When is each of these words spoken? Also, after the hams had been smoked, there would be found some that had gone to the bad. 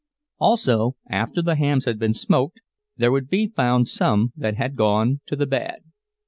Also, 0.39 0.95
after 1.11 1.43
the 1.43 1.53
hams 1.57 1.85
had 1.85 1.99
been 1.99 2.15
smoked, 2.15 2.59
there 2.97 3.11
would 3.11 3.29
be 3.29 3.45
found 3.45 3.87
some 3.87 4.33
that 4.35 4.55
had 4.57 4.75
gone 4.75 5.21
to 5.27 5.35
the 5.35 5.45
bad. 5.45 5.83